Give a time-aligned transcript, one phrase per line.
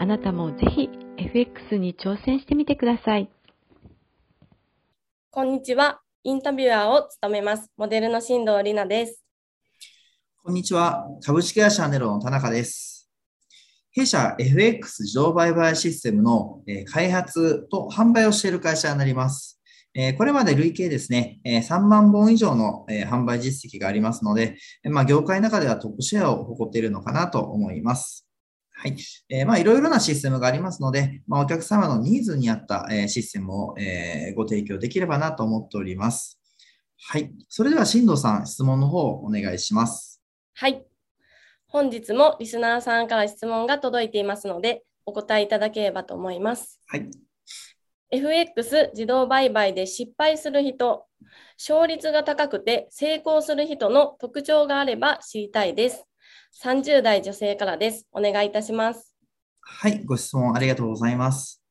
[0.00, 3.28] あなたもぜひ FX に挑戦してみてください。
[5.30, 6.00] こんにちは。
[6.22, 7.68] インタビュアーを務めます。
[7.76, 9.24] モデルの新藤里奈です。
[10.44, 11.04] こんにちは。
[11.24, 13.10] 株式会社ネロの田中です。
[13.90, 19.60] 弊社 FX 自動売買システムの開発と販売をしている会社になります。
[20.16, 28.27] これまで累計ですね、3万本以上の販売実績がありますので、まあ、業界の中ではトップシェアを誇っているのかなと思います。
[28.80, 28.96] はい。
[29.28, 36.40] えー、まあ、いろいろなシステムがありますので、まあ、お客様のニーズに合った、えシステムを、えご提供できればなと思っております。
[37.08, 37.32] はい。
[37.48, 40.22] それでは、進藤さん、質問の方をお願いします。
[40.54, 40.84] はい。
[41.66, 46.80] 本日もリスナーさんから質問が届いていますので、お答えいただければと思います。
[46.86, 47.10] はい。
[48.10, 51.04] FX 自動売買で失敗する人、
[51.58, 56.06] 勝率が高くて成功する人の特徴があれば知りたいです。
[56.62, 58.06] 30代女性からです。
[58.12, 59.14] お願いいたします。
[59.60, 61.62] はい、ご質問ありがとうございます。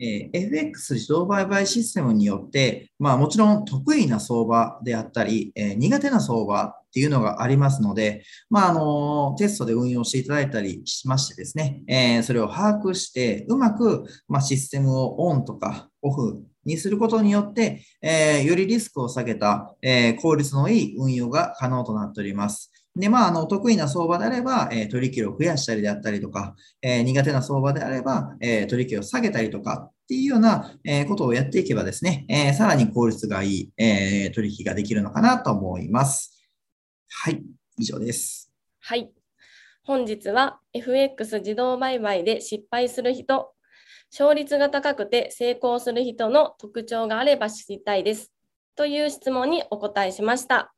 [0.00, 22.72] えー、FX 自動売買システムによって、まあもちろん得意な相場であったり、えー、苦手な相場っていうのがありますので、まああの、テストで運用していただいたりしましてですね、えー、それを把握して、うまく、まあ、システムをオンとかオフにすることによって、えよりリスクを下げた、え効率のいい運用が可能となっております。
[22.96, 36.40] で、まあ、あの、得意な相場であれば、えー、取引を増やしたりであったりとか、えー、苦手な相場であれば、えー、取引を下げたりとかっていうような、え、ことをやっていけばですね、え、さらに効率がいい、えー、取引ができるのかなと思います。
[37.08, 37.42] はい、
[37.78, 38.52] 以上です。
[38.80, 39.10] はい。
[39.82, 43.54] 本日は FX 自動売買で失敗する人、
[44.10, 48.32] 勝率が高くて成功する人の特徴があれば知りたいです。
[48.76, 50.72] という質問にお答えしました。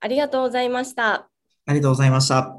[0.00, 1.31] ありがとうございました。
[1.66, 2.56] ありがとうございました。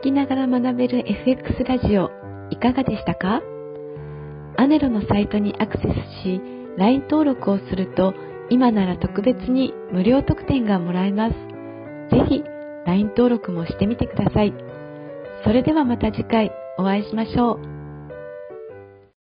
[0.00, 2.10] 聞きながら学べる FX ラジオ、
[2.50, 3.42] いかがでしたか？
[4.56, 6.40] アネロのサイトにアクセスし、
[6.76, 8.14] LINE 登録をすると、
[8.50, 11.34] 今なら特別に無料特典がもらえます。
[12.10, 12.42] ぜひ、
[12.86, 14.52] LINE 登録もしてみてください。
[15.44, 17.75] それではまた次回お会いしましょう。